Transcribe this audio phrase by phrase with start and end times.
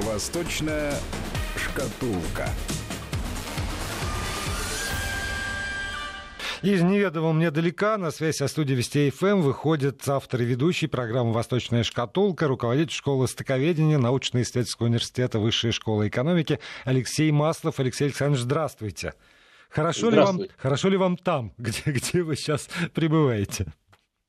[0.00, 0.92] Восточная
[1.56, 2.48] шкатулка.
[6.62, 11.32] Из неведомого мне далека на связь со студией Вести ФМ выходит автор и ведущий программы
[11.32, 17.78] «Восточная шкатулка», руководитель школы стыковедения научно-исследовательского университета Высшей школы экономики Алексей Маслов.
[17.78, 19.14] Алексей Александрович, здравствуйте.
[19.70, 23.66] Хорошо ли вам, хорошо ли вам там, где, где вы сейчас пребываете?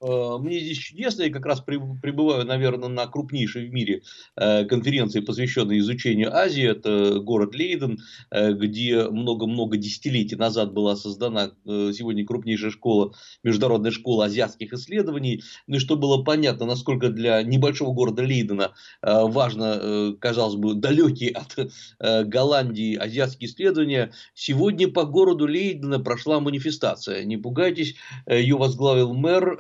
[0.06, 4.04] Э, мне здесь чудесно, я как раз пребываю, наверное, на крупнейшей в мире
[4.36, 6.64] э, конференции, посвященной изучению Азии.
[6.64, 13.14] Это город Лейден, э, где много-много десятилетий назад была создана сегодня крупнейшая школа,
[13.44, 15.44] международная школа азиатских исследований.
[15.68, 21.58] Ну и что было понятно, насколько для небольшого города Лейдена важно, казалось бы, далекие от
[22.00, 24.12] Голландии азиатские исследования.
[24.34, 27.24] Сегодня по городу Лейдена прошла манифестация.
[27.26, 27.96] Не пугайтесь,
[28.28, 29.58] ее возглавил мэр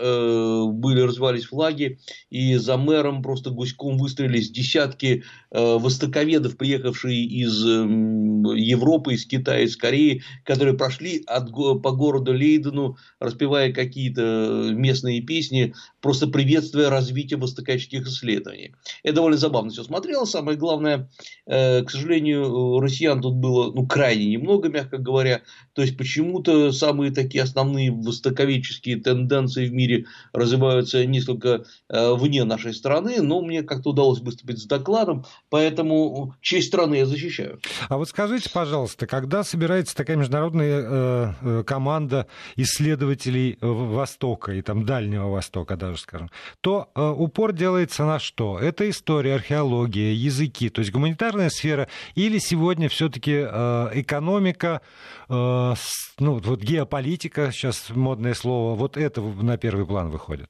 [0.67, 1.99] были, развивались флаги,
[2.29, 9.75] и за мэром просто гуськом выстроились десятки э, востоковедов, приехавшие из Европы, из Китая, из
[9.75, 18.07] Кореи, которые прошли от, по городу Лейдену, распевая какие-то местные песни, просто приветствуя развитие востоковедческих
[18.07, 18.73] исследований.
[19.03, 20.25] Это довольно забавно все смотрело.
[20.25, 21.09] Самое главное,
[21.45, 25.41] э, к сожалению, россиян тут было ну, крайне немного, мягко говоря.
[25.73, 32.73] То есть, почему-то самые такие основные востоковедческие тенденции в мире развиваются несколько э, вне нашей
[32.73, 37.59] страны, но мне как-то удалось выступить с докладом, поэтому честь страны я защищаю.
[37.89, 44.85] А вот скажите, пожалуйста, когда собирается такая международная э, э команда исследователей Востока и там
[44.85, 46.29] Дальнего Востока даже, скажем,
[46.61, 48.59] то э, упор делается на что?
[48.59, 54.81] Это история, археология, языки, то есть гуманитарная сфера, или сегодня все-таки э, экономика,
[55.29, 55.73] э,
[56.19, 60.49] ну вот геополитика, сейчас модное слово, вот это на первый план выходит?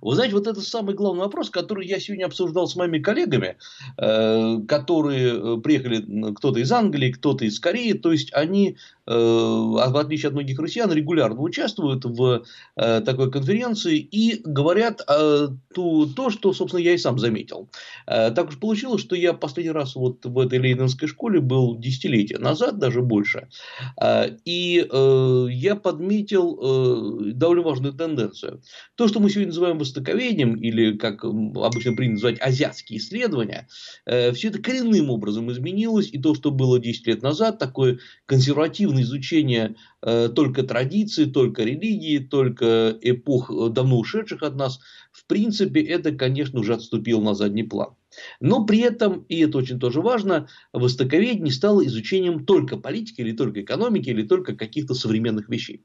[0.00, 3.56] Вы знаете, вот это самый главный вопрос, который я сегодня обсуждал с моими коллегами,
[3.98, 8.76] э, которые э, приехали, кто-то из Англии, кто-то из Кореи, то есть они
[9.08, 12.44] Э, в отличие от многих россиян, регулярно участвуют в
[12.74, 17.68] такой конференции и говорят то, то, что, собственно, я и сам заметил.
[18.06, 22.78] Так уж получилось, что я последний раз вот в этой Лейденской школе был десятилетия назад,
[22.78, 23.48] даже больше.
[24.44, 24.88] И
[25.50, 28.62] я подметил довольно важную тенденцию.
[28.94, 33.68] То, что мы сегодня называем востоковедением, или, как обычно принято называть, азиатские исследования,
[34.06, 36.08] все это коренным образом изменилось.
[36.12, 42.18] И то, что было 10 лет назад, такое консервативное изучение э, только традиций, только религии,
[42.18, 44.80] только эпох э, давно ушедших от нас,
[45.12, 47.90] в принципе, это, конечно, уже отступило на задний план.
[48.40, 53.62] Но при этом, и это очень тоже важно, востоковедение стало изучением только политики, или только
[53.62, 55.82] экономики, или только каких-то современных вещей.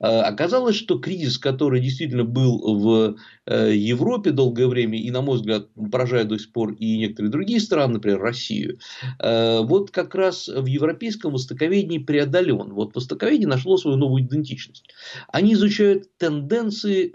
[0.00, 3.16] Э, оказалось, что кризис, который действительно был в
[3.46, 7.60] э, Европе долгое время, и, на мой взгляд, поражает до сих пор и некоторые другие
[7.60, 8.78] страны, например, Россию,
[9.18, 12.72] э, вот как раз в европейском востоковедении преодолен.
[12.72, 14.88] Вот востоковедение нашло свою новую идентичность.
[15.28, 17.10] Они изучают тенденции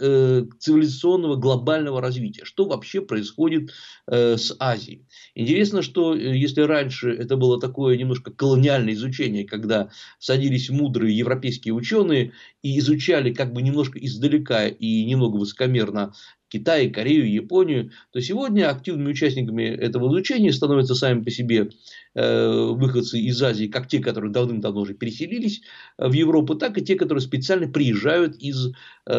[0.59, 3.71] цивилизационного глобального развития, что вообще происходит
[4.07, 5.05] с Азии.
[5.35, 9.89] Интересно, что э, если раньше это было такое немножко колониальное изучение, когда
[10.19, 16.13] садились мудрые европейские ученые и изучали как бы немножко издалека и немного высокомерно
[16.51, 21.69] Китай, Корею, Японию, то сегодня активными участниками этого изучения становятся сами по себе
[22.13, 25.61] э, выходцы из Азии, как те, которые давным-давно уже переселились
[25.97, 28.73] э, в Европу, так и те, которые специально приезжают из,
[29.05, 29.13] э,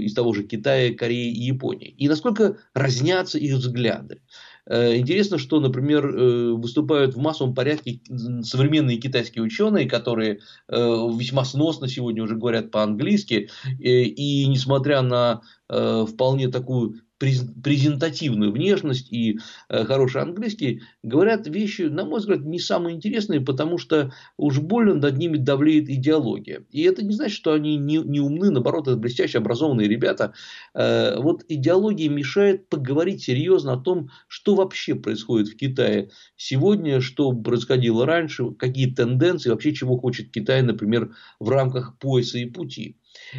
[0.00, 1.94] из того же Китая, Кореи и Японии.
[1.96, 4.20] И насколько разнятся их взгляды.
[4.66, 8.00] Э, интересно, что, например, э, выступают в массовом порядке
[8.42, 16.48] современные китайские ученые, которые э, весьма сносно сегодня уже говорят по-английски, и несмотря на вполне
[16.48, 19.38] такую презентативную внешность и
[19.68, 24.94] э, хороший английский, говорят вещи, на мой взгляд, не самые интересные, потому что уж больно
[24.94, 26.64] над ними давлеет идеология.
[26.70, 30.34] И это не значит, что они не, не умны, наоборот, это блестяще образованные ребята.
[30.74, 37.32] Э, вот идеология мешает поговорить серьезно о том, что вообще происходит в Китае сегодня, что
[37.32, 42.98] происходило раньше, какие тенденции, вообще чего хочет Китай, например, в рамках пояса и пути.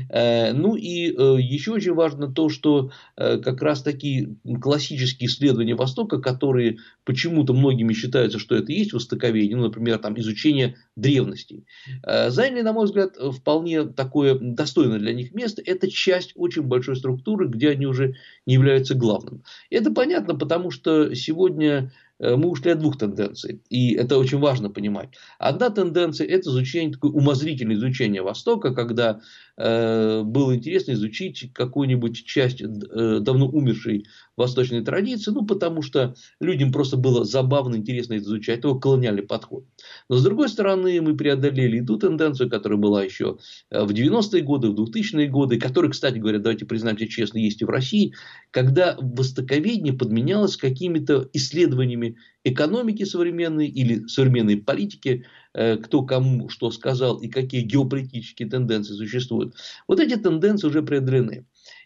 [0.10, 5.76] Э, ну и э, еще очень важно то, что э, как раз такие классические исследования
[5.76, 11.66] Востока, которые почему-то многими считаются, что это есть востоковедение, ну, например, там, изучение древностей,
[12.04, 15.62] заняли, на мой взгляд, вполне такое достойное для них место.
[15.66, 19.44] Это часть очень большой структуры, где они уже не являются главным.
[19.70, 23.62] Это понятно, потому что сегодня мы ушли от двух тенденций.
[23.70, 25.10] И это очень важно понимать.
[25.38, 29.20] Одна тенденция– это изучение, такое умозрительное изучение Востока, когда
[29.58, 34.06] было интересно изучить какую-нибудь часть э, давно умершей
[34.36, 39.66] восточной традиции, ну, потому что людям просто было забавно, интересно изучать, это колониальный подход.
[40.10, 43.38] Но, с другой стороны, мы преодолели и ту тенденцию, которая была еще
[43.70, 47.66] э, в 90-е годы, в 2000-е годы, которая, кстати говоря, давайте признаемся честно, есть и
[47.66, 48.14] в России,
[48.52, 57.18] когда востоковедение подменялось какими-то исследованиями экономики современной или современной политики, э, кто кому что сказал
[57.18, 59.56] и какие геополитические тенденции существуют.
[59.88, 61.46] Вот эти тенденции уже преодолены.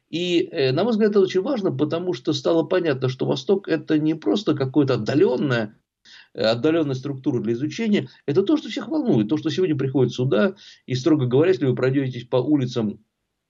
[0.10, 3.98] И, э, на мой взгляд, это очень важно, потому что стало понятно, что Восток это
[3.98, 5.78] не просто какое-то отдаленное
[6.34, 9.30] э, отдаленная структура для изучения, это то, что всех волнует.
[9.30, 10.56] То, что сегодня приходит сюда,
[10.86, 13.00] и, строго говоря, если вы пройдетесь по улицам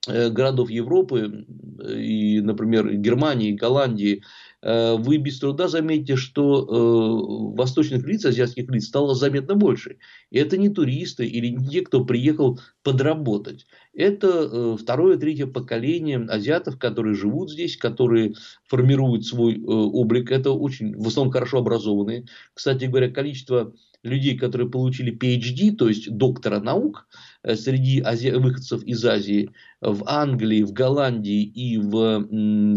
[0.07, 1.45] городов Европы,
[1.83, 4.23] э, и, например, Германии, Голландии,
[4.61, 9.97] э, вы без труда заметите, что восточных лиц, азиатских лиц стало заметно больше.
[10.31, 13.65] И это не туристы или не те, кто приехал подработать.
[13.93, 18.35] Это второе, третье поколение азиатов, которые живут здесь, которые
[18.67, 20.31] формируют свой облик.
[20.31, 22.25] Это очень, в основном, хорошо образованные.
[22.53, 23.73] Кстати говоря, количество
[24.03, 28.29] людей, которые получили PhD, то есть доктора наук, Э, среди ази...
[28.31, 29.51] выходцев из Азии
[29.81, 32.27] в Англии, в Голландии и в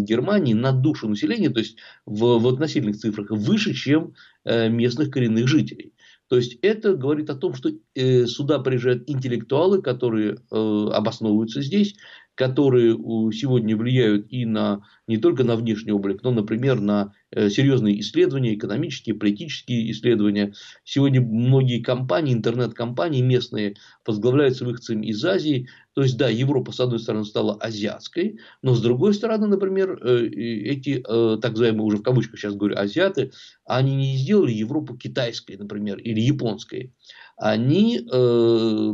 [0.04, 1.76] Германии на душу населения, то есть
[2.06, 4.14] в, в относительных цифрах, выше, чем
[4.44, 5.92] э, местных коренных жителей.
[6.28, 11.94] То есть это говорит о том, что э, сюда приезжают интеллектуалы, которые обосновываются здесь,
[12.34, 12.94] которые
[13.32, 18.54] сегодня влияют и на, не только на внешний облик, но, например, на э, серьезные исследования,
[18.54, 20.54] экономические, политические исследования.
[20.84, 23.76] Сегодня многие компании, интернет-компании местные
[24.06, 25.68] возглавляются выходцами из Азии.
[25.94, 30.26] То есть, да, Европа, с одной стороны, стала азиатской, но с другой стороны, например, э,
[30.28, 33.32] эти, э, так называемые, уже в кавычках сейчас говорю, азиаты,
[33.66, 36.92] они не сделали Европу китайской, например, или японской
[37.38, 38.06] они,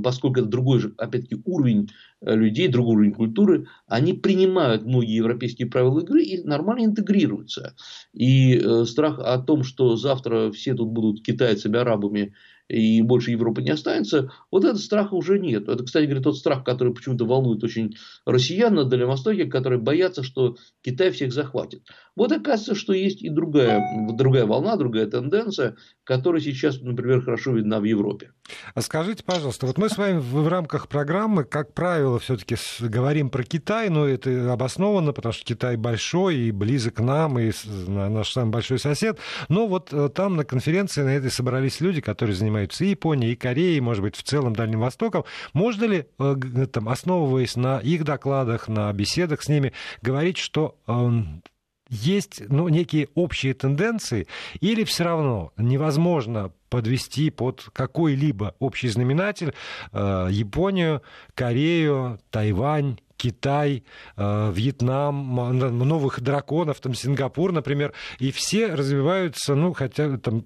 [0.03, 6.01] поскольку это другой же, опять-таки, уровень людей, другой уровень культуры, они принимают многие европейские правила
[6.01, 7.75] игры и нормально интегрируются.
[8.13, 12.35] И э, страх о том, что завтра все тут будут китайцами, арабами
[12.69, 15.69] и больше Европы не останется, вот этого страха уже нет.
[15.69, 20.23] Это, кстати говоря, тот страх, который почему-то волнует очень россиян на Дальнем Востоке, которые боятся,
[20.23, 21.83] что Китай всех захватит.
[22.15, 23.81] Вот оказывается, что есть и другая,
[24.13, 28.33] другая волна, другая тенденция, которая сейчас, например, хорошо видна в Европе.
[28.75, 33.45] А скажите, пожалуйста, вот мы с вами в, рамках программы, как правило, все-таки говорим про
[33.45, 37.53] Китай, но это обоснованно, потому что Китай большой и близок к нам, и
[37.87, 39.19] наш самый большой сосед.
[39.49, 43.33] Но вот э, там на конференции на этой собрались люди, которые занимаются занимаются и Японией,
[43.33, 45.25] и Кореей, может быть, в целом Дальним Востоком.
[45.53, 49.73] Можно ли, э, там, основываясь на их докладах, на беседах с ними,
[50.03, 51.43] говорить, что эм,
[51.89, 54.27] есть ну, некие общие тенденции,
[54.61, 59.55] или все равно невозможно подвести под какой-либо общий знаменатель
[59.93, 61.03] э, Японию,
[61.35, 63.85] Корею, Тайвань, Китай,
[64.17, 70.45] э, Вьетнам, новых драконов, там Сингапур, например, и все развиваются, ну, хотя там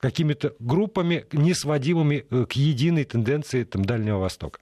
[0.00, 4.60] какими-то группами, не сводимыми э, к единой тенденции там, Дальнего Востока?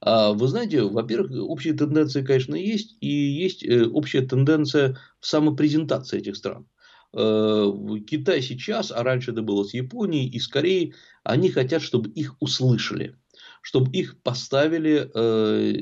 [0.00, 6.18] А, вы знаете, во-первых, общие тенденции, конечно, есть, и есть э, общая тенденция в самопрезентации
[6.18, 6.66] этих стран.
[7.12, 7.70] Э,
[8.06, 12.36] Китай сейчас, а раньше это было с Японией и с Кореей, они хотят, чтобы их
[12.40, 13.16] услышали
[13.64, 15.10] чтобы их поставили,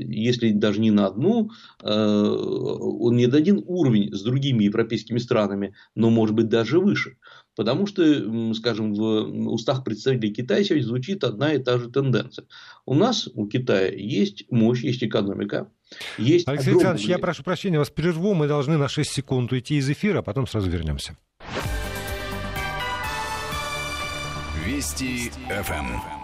[0.08, 1.50] если даже не на одну,
[1.82, 7.16] не на один уровень с другими европейскими странами, но может быть даже выше.
[7.56, 12.46] Потому что, скажем, в устах представителей Китая сегодня звучит одна и та же тенденция.
[12.86, 15.68] У нас, у Китая, есть мощь, есть экономика.
[16.18, 18.34] Есть Алексей Александрович, я прошу прощения, вас прерву.
[18.34, 21.16] Мы должны на 6 секунд уйти из эфира, а потом сразу вернемся.
[24.64, 26.21] Вести ФМ.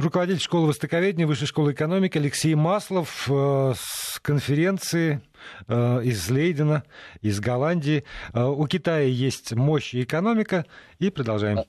[0.00, 5.20] Руководитель школы востоковедения Высшей школы экономики Алексей Маслов э, с конференции
[5.68, 6.84] э, из Лейдена,
[7.20, 8.04] из Голландии.
[8.32, 10.64] Э, у Китая есть мощь и экономика.
[11.00, 11.64] И продолжаем.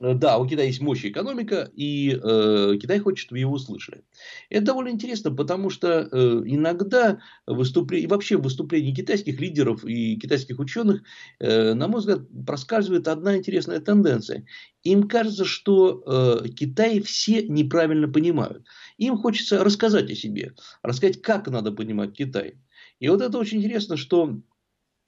[0.00, 4.02] Э, да, у Китая есть мощь экономика, и э, Китай хочет, чтобы его услышали.
[4.48, 11.02] Это довольно интересно, потому что э, иногда выступление, вообще выступления китайских лидеров и китайских ученых,
[11.38, 14.46] э, на мой взгляд, проскальзывает одна интересная тенденция.
[14.82, 16.02] Им кажется, что
[16.44, 18.66] э, Китай все неправильно понимают.
[18.96, 22.54] Им хочется рассказать о себе, рассказать, как надо понимать Китай.
[22.98, 24.40] И вот это очень интересно, что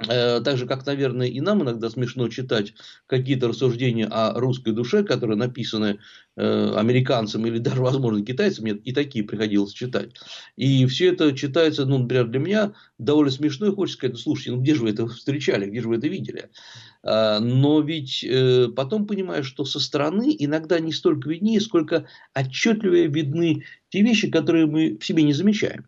[0.07, 2.75] так же, как, наверное, и нам иногда смешно читать
[3.07, 5.99] какие-то рассуждения о русской душе, которые написаны
[6.37, 10.15] э, американцам или даже, возможно, китайцам, мне и такие приходилось читать.
[10.57, 14.53] И все это читается, ну, например, для меня довольно смешно, и хочется сказать, ну, слушайте,
[14.53, 16.51] ну, где же вы это встречали, где же вы это видели?
[17.03, 23.09] А, но ведь э, потом понимаешь, что со стороны иногда не столько виднее, сколько отчетливее
[23.09, 25.87] видны те вещи, которые мы в себе не замечаем.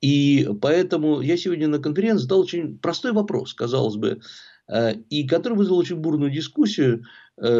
[0.00, 4.20] И поэтому я сегодня на конференции задал очень простой вопрос, казалось бы,
[4.68, 7.04] э, и который вызвал очень бурную дискуссию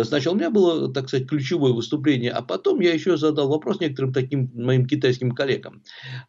[0.04, 4.12] сначала у меня было, так сказать, ключевое выступление, а потом я еще задал вопрос некоторым
[4.12, 5.82] таким моим китайским коллегам.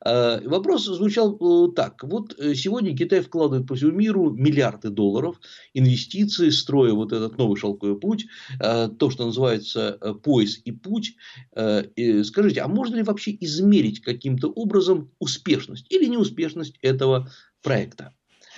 [0.05, 2.03] Э, вопрос звучал э, так.
[2.03, 5.39] Вот сегодня Китай вкладывает по всему миру миллиарды долларов
[5.73, 8.25] инвестиции, строя вот этот новый шелковый путь,
[8.59, 11.15] то, что называется пояс и путь.
[11.53, 17.29] Скажите, а можно ли вообще измерить каким-то образом успешность или неуспешность этого
[17.61, 18.13] проекта?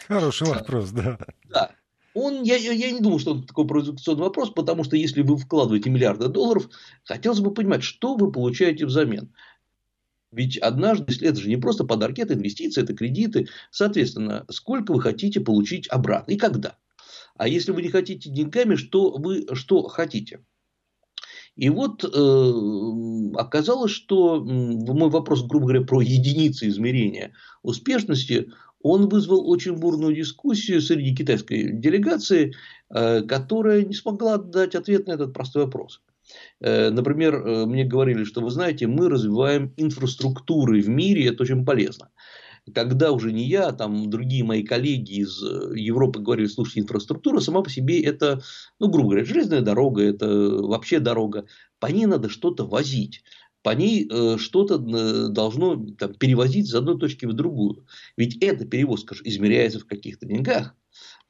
[0.07, 1.17] Хороший вопрос, да.
[1.49, 1.71] Да.
[2.13, 5.89] Он, я, я не думаю, что это такой провокационный вопрос, потому что если вы вкладываете
[5.89, 6.69] миллиарды долларов,
[7.03, 9.33] хотелось бы понимать, что вы получаете взамен.
[10.31, 13.47] Ведь однажды, если это же не просто подарки, это инвестиции, это кредиты.
[13.69, 16.77] Соответственно, сколько вы хотите получить обратно и когда.
[17.35, 20.41] А если вы не хотите деньгами, что вы что хотите?
[21.57, 28.51] И вот э, оказалось, что мой вопрос, грубо говоря, про единицы измерения успешности,
[28.83, 32.53] он вызвал очень бурную дискуссию среди китайской делегации,
[32.89, 36.01] э, которая не смогла дать ответ на этот простой вопрос.
[36.59, 41.65] Э, например, э, мне говорили, что вы знаете, мы развиваем инфраструктуры в мире, это очень
[41.65, 42.09] полезно.
[42.75, 47.63] Когда уже не я, а там другие мои коллеги из Европы говорили, слушайте, инфраструктура сама
[47.63, 48.41] по себе это,
[48.79, 51.47] ну, грубо говоря, железная дорога, это вообще дорога,
[51.79, 53.23] по ней надо что-то возить
[53.63, 57.85] по ней э, что-то э, должно там, перевозить с одной точки в другую.
[58.17, 60.75] Ведь эта перевозка же измеряется в каких-то деньгах.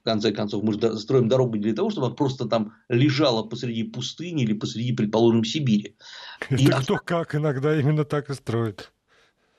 [0.01, 3.43] В конце концов, мы же строим дорогу не для того, чтобы она просто там лежала
[3.43, 5.95] посреди пустыни или посреди, предположим, Сибири.
[6.49, 8.91] И кто как иногда именно так и строит.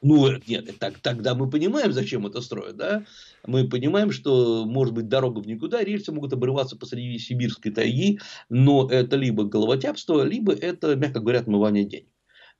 [0.02, 3.04] Ну, нет, так, тогда мы понимаем, зачем это строят, да?
[3.46, 8.88] Мы понимаем, что, может быть, дорога в никуда, рельсы могут обрываться посреди сибирской тайги, но
[8.90, 12.08] это либо головотяпство, либо это, мягко говоря, отмывание денег.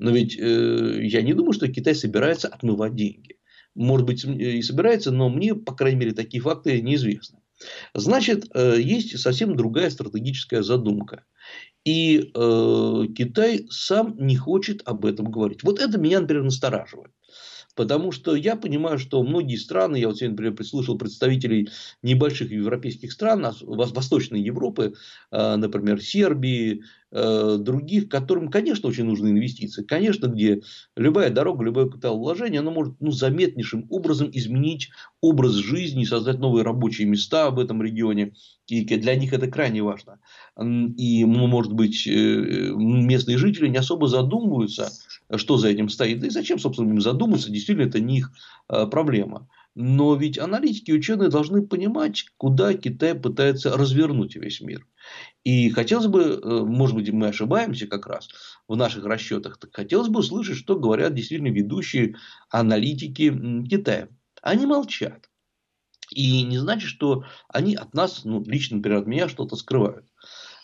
[0.02, 3.36] Но ведь э, я не думаю, что Китай собирается отмывать деньги.
[3.76, 7.38] Может быть, и собирается, но мне, по крайней мере, такие факты неизвестны.
[7.94, 11.24] Значит, э, есть совсем другая стратегическая задумка.
[11.84, 15.62] И э, Китай сам не хочет об этом говорить.
[15.62, 17.12] Вот это меня, например, настораживает.
[17.76, 21.70] Потому что я понимаю, что многие страны, я вот сегодня, например, слышал представителей
[22.02, 24.94] небольших европейских стран, Восточной Европы,
[25.30, 26.82] э, например, Сербии,
[27.12, 29.82] других, которым, конечно, очень нужны инвестиции.
[29.82, 30.62] Конечно, где
[30.96, 34.88] любая дорога, любое капиталовложение, оно может ну, заметнейшим образом изменить
[35.20, 38.32] образ жизни, создать новые рабочие места в этом регионе.
[38.66, 40.20] И для них это крайне важно.
[40.58, 44.90] И, может быть, э, местные жители не особо задумываются,
[45.36, 46.20] что за этим стоит.
[46.20, 48.32] Да и зачем, собственно, им задуматься, действительно, это не их
[48.68, 49.48] э, проблема.
[49.74, 54.86] Но ведь аналитики и ученые должны понимать, куда Китай пытается развернуть весь мир.
[55.44, 58.28] И хотелось бы, э, может быть, мы ошибаемся как раз
[58.68, 62.16] в наших расчетах, так хотелось бы услышать, что говорят действительно ведущие
[62.50, 63.30] аналитики
[63.66, 64.08] Китая.
[64.42, 65.30] Они молчат.
[66.10, 70.06] И не значит, что они от нас, ну, лично, например, от меня что-то скрывают.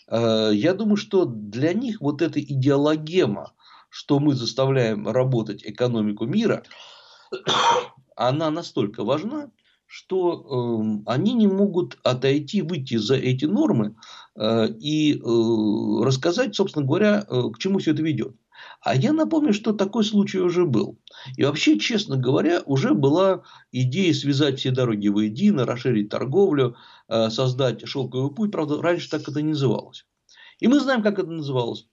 [0.07, 3.53] Э, я думаю, что для них вот эта идеологема,
[3.89, 6.63] что мы заставляем работать экономику мира,
[8.27, 9.49] она настолько важна,
[9.85, 13.95] что э, они не могут отойти, выйти за эти нормы
[14.35, 18.35] э, и э, рассказать, собственно говоря, э, к чему все это ведет.
[18.81, 20.99] А я напомню, что такой случай уже был.
[21.37, 26.75] И вообще, честно говоря, уже была идея связать все дороги воедино, расширить торговлю,
[27.07, 28.51] создать шелковый путь.
[28.51, 30.05] Правда, раньше так это не называлось.
[30.59, 31.87] И мы знаем, как это называлось.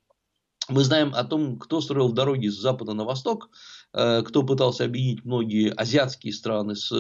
[0.68, 3.50] Мы знаем о том, кто строил дороги с запада на восток,
[3.96, 6.96] кто пытался объединить многие азиатские страны с э,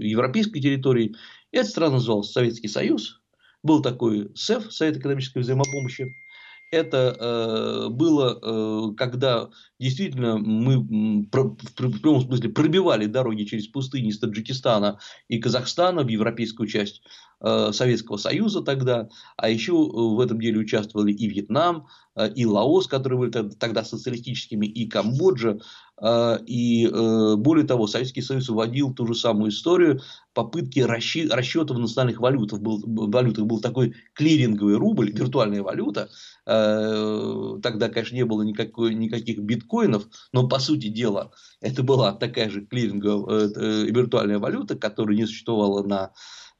[0.00, 1.14] европейской территорией.
[1.52, 3.20] Эта страна называлась Советский Союз.
[3.62, 6.16] Был такой СЭФ, Совет экономической взаимопомощи.
[6.70, 14.08] Это э, было, э, когда действительно мы про, в прямом смысле пробивали дороги через пустыни
[14.08, 17.02] из Таджикистана и Казахстана в европейскую часть
[17.37, 19.08] э, Советского Союза тогда.
[19.36, 24.66] А еще в этом деле участвовали и Вьетнам, э, и Лаос, которые были тогда социалистическими,
[24.66, 25.58] и Камбоджа.
[26.00, 30.00] Э, и э, более того, Советский Союз вводил ту же самую историю
[30.34, 32.60] попытки расчетов национальных валютах.
[32.60, 36.08] Был, валютах был такой клиринговый рубль, виртуальная валюта.
[36.44, 42.64] Тогда, конечно, не было никакой, никаких биткоинов, но по сути дела это была такая же
[42.64, 46.12] клиринговая виртуальная валюта, которая не существовала на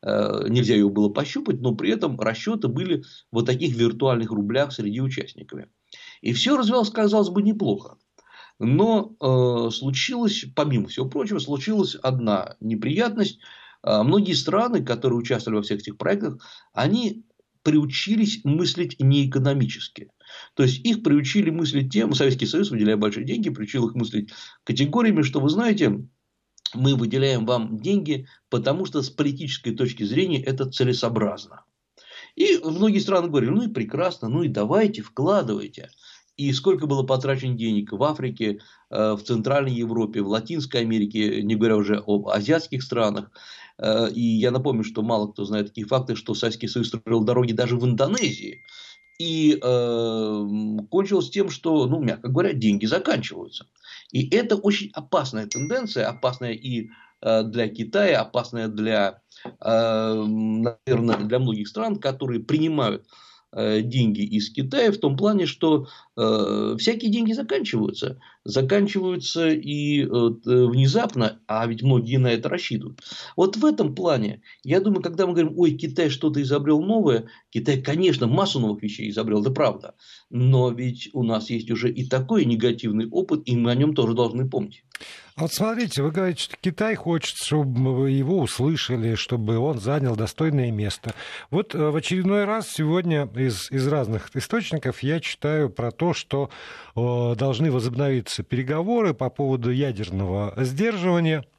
[0.03, 3.03] нельзя ее было пощупать, но при этом расчеты были
[3.33, 5.63] в таких виртуальных рублях среди участников.
[6.21, 7.97] И все развивалось, казалось бы, неплохо.
[8.59, 13.39] Но э, случилось, помимо всего прочего, случилась одна неприятность.
[13.85, 17.25] Э, многие страны, которые участвовали во всех этих проектах, они
[17.63, 20.11] приучились мыслить не экономически.
[20.55, 24.31] То есть их приучили мыслить тем, Советский Союз, выделяя большие деньги, приучил их мыслить
[24.65, 26.05] категориями, что вы знаете,
[26.75, 31.65] мы выделяем вам деньги, потому что с политической точки зрения это целесообразно.
[32.37, 35.91] И многие страны говорили, ну и прекрасно, ну и давайте, вкладывайте.
[36.37, 38.61] И сколько было потрачено денег в Африке,
[38.91, 43.33] э, в Центральной Европе, в Латинской Америке, не говоря уже об азиатских странах.
[43.77, 47.53] Э, и я напомню, что мало кто знает такие факты, что Советский Союз строил дороги
[47.53, 48.63] даже в Индонезии.
[49.19, 50.47] И э,
[50.91, 53.67] кончилось тем, что, ну, мягко говоря, деньги заканчиваются.
[54.13, 61.39] И это очень опасная тенденция, опасная и э, для Китая, опасная для, э, наверное, для
[61.41, 63.07] многих стран, которые принимают
[63.53, 68.21] деньги из Китая в том плане, что э, всякие деньги заканчиваются.
[68.45, 73.01] Заканчиваются и э, внезапно, а ведь многие на это рассчитывают.
[73.37, 77.81] Вот в этом плане, я думаю, когда мы говорим, ой, Китай что-то изобрел новое, Китай,
[77.81, 79.95] конечно, массу новых вещей изобрел, это правда.
[80.31, 84.15] Но ведь у нас есть уже и такой негативный опыт, и мы о нем тоже
[84.15, 84.85] должны помнить.
[85.39, 91.15] Вот смотрите, вы говорите, что Китай хочет, чтобы его услышали, чтобы он занял достойное место.
[91.53, 96.51] Вот э, в очередной раз сегодня из, из разных источников я читаю про то, что
[96.97, 101.45] э, должны возобновиться переговоры по поводу ядерного сдерживания–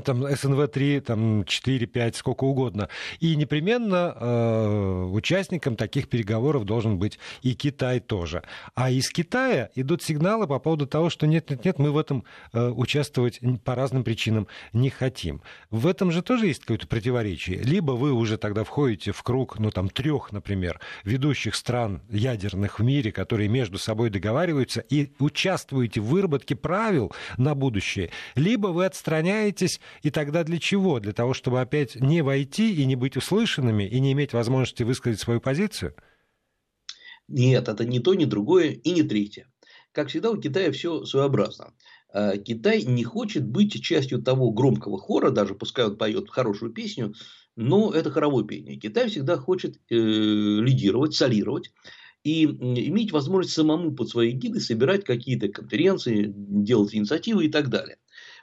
[0.00, 2.88] там СНВ-3, там 4, 5, сколько угодно.
[3.18, 8.42] И непременно э, участником таких переговоров должен быть и Китай тоже.
[8.74, 13.40] А из Китая идут сигналы по поводу того, что нет-нет-нет, мы в этом э, участвовать
[13.64, 15.42] по разным причинам не хотим.
[15.70, 17.58] В этом же тоже есть какое-то противоречие.
[17.58, 22.82] Либо вы уже тогда входите в круг, ну там трех, например, ведущих стран ядерных в
[22.82, 29.79] мире, которые между собой договариваются и участвуете в выработке правил на будущее, либо вы отстраняетесь
[30.02, 31.00] и тогда для чего?
[31.00, 35.20] Для того, чтобы опять не войти и не быть услышанными, и не иметь возможности высказать
[35.20, 35.94] свою позицию?
[37.28, 39.46] Нет, это не то, не другое и не третье.
[39.92, 41.74] Как всегда, у Китая все своеобразно.
[42.12, 47.14] А, Китай не хочет быть частью того громкого хора, даже пускай он поет хорошую песню,
[47.56, 48.76] но это хоровое пение.
[48.76, 51.72] Китай всегда хочет э, лидировать, солировать
[52.24, 57.98] и иметь возможность самому под свои гиды собирать какие-то конференции, делать инициативы и так далее.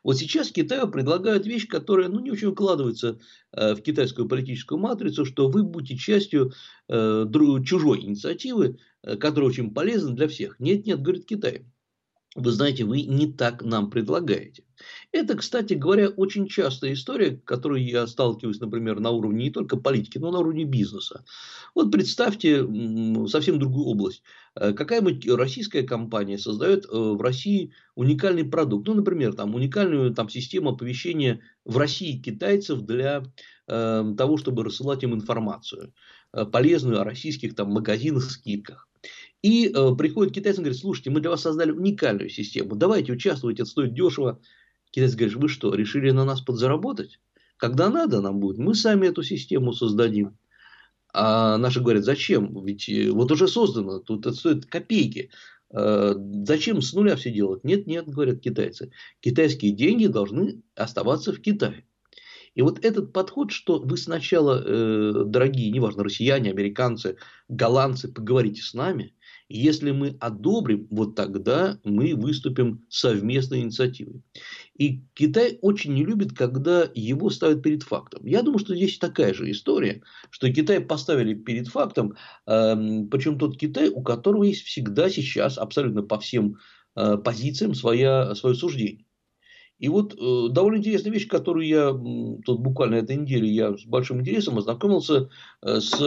[0.08, 3.20] Вот сейчас Китаю предлагают вещь, которая ну, не очень укладывается
[3.52, 6.54] э, в китайскую политическую матрицу, что вы будете частью
[6.88, 7.26] э,
[7.66, 10.62] чужой инициативы, э, которая очень полезна для всех.
[10.62, 11.66] Нет, нет, говорит Китай.
[12.38, 14.64] Вы знаете, вы не так нам предлагаете.
[15.12, 20.20] Это, кстати говоря, очень частая история, которую я сталкиваюсь, например, на уровне не только политики,
[20.20, 21.26] но на уровне бизнеса.
[21.74, 22.60] Вот представьте
[23.28, 24.22] совсем другую область.
[24.54, 28.88] Э, какая-нибудь российская компания создает э, в России уникальный продукт.
[28.88, 33.24] Ну, например, там, уникальную там, систему оповещения в России китайцев для
[33.68, 35.92] э, того, чтобы рассылать им информацию
[36.34, 38.88] э, полезную о российских там, магазинах, скидках.
[39.42, 43.64] И э, приходит китайцы и говорит, слушайте, мы для вас создали уникальную систему, давайте участвуйте,
[43.64, 44.42] это стоит дешево.
[44.92, 47.20] Китайцы говорят, вы что, решили на нас подзаработать?
[47.58, 50.38] Когда надо нам будет, мы сами эту систему создадим.
[51.14, 52.64] А наши говорят, зачем?
[52.66, 55.30] Ведь э, вот уже создано, тут это стоит копейки.
[55.72, 56.14] Э,
[56.46, 57.64] зачем с нуля все делать?
[57.64, 58.92] Нет, нет, говорят китайцы.
[59.20, 61.86] Китайские деньги должны оставаться в Китае.
[62.56, 68.74] И вот этот подход, что вы сначала, э, дорогие, неважно, россияне, американцы, голландцы, поговорите с
[68.74, 69.14] нами,
[69.50, 74.22] если мы одобрим, вот тогда мы выступим совместной инициативой.
[74.78, 78.26] И Китай очень не любит, когда его ставят перед фактом.
[78.26, 82.76] Я думаю, что здесь такая же история, что Китай поставили перед фактом, э,
[83.10, 86.58] причем тот Китай, у которого есть всегда сейчас абсолютно по всем
[86.96, 89.07] э, позициям своя, свое суждение.
[89.80, 91.92] И вот э, довольно интересная вещь, которую я
[92.46, 95.30] тут буквально этой неделе я с большим интересом ознакомился
[95.62, 95.98] э, с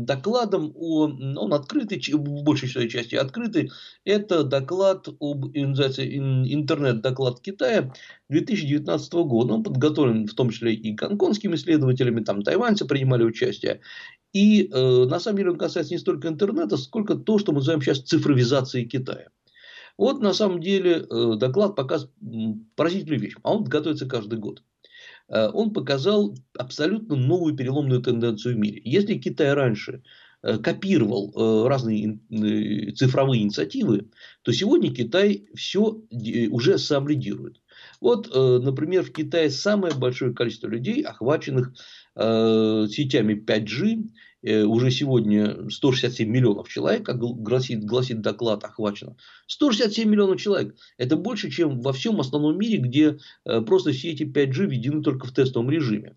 [0.00, 3.70] докладом о, он открытый, в большей части открытый,
[4.04, 7.92] это доклад об интернет-доклад Китая
[8.28, 9.54] 2019 года.
[9.54, 13.80] Он подготовлен в том числе и гонконгскими исследователями, там тайваньцы принимали участие.
[14.32, 17.82] И э, на самом деле он касается не столько интернета, сколько то, что мы называем
[17.82, 19.28] сейчас цифровизацией Китая.
[19.98, 22.14] Вот на самом деле э, доклад показывает
[22.76, 24.62] поразительную вещь, а он готовится каждый год.
[25.28, 28.80] Э, он показал абсолютно новую переломную тенденцию в мире.
[28.84, 30.02] Если Китай раньше
[30.42, 32.20] э, копировал разные
[32.94, 34.08] цифровые инициативы,
[34.42, 36.00] то сегодня Китай все
[36.50, 37.60] уже сам лидирует.
[38.00, 41.72] Вот, например, в Китае самое большое количество людей, охваченных
[42.14, 44.02] сетями 5G, э,
[44.42, 49.16] уже сегодня 167 миллионов человек, как гласит, гласит доклад, охвачено.
[49.46, 50.74] 167 миллионов человек.
[50.98, 55.70] Это больше, чем во всем основном мире, где просто сети 5G введены только в тестовом
[55.70, 56.16] режиме.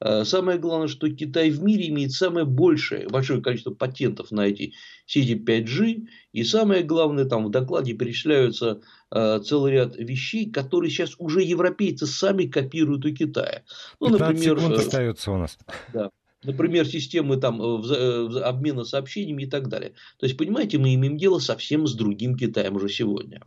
[0.00, 4.74] Э, самое главное, что Китай в мире имеет самое большее, большое количество патентов на эти
[5.06, 6.06] сети 5G.
[6.32, 8.80] И самое главное, там в докладе перечисляются
[9.10, 13.64] э, целый ряд вещей, которые сейчас уже европейцы сами копируют у Китая.
[14.00, 15.58] Ну, например, секунд э, остается у нас.
[15.92, 16.10] Да.
[16.42, 19.92] Например, системы там, обмена сообщениями и так далее.
[20.18, 23.42] То есть, понимаете, мы имеем дело совсем с другим Китаем уже сегодня.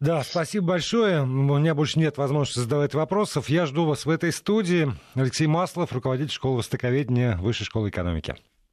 [0.00, 1.22] Да, спасибо большое.
[1.22, 3.48] У меня больше нет возможности задавать вопросов.
[3.48, 4.92] Я жду вас в этой студии.
[5.14, 8.36] Алексей Маслов, руководитель школы востоковедения Высшей школы экономики.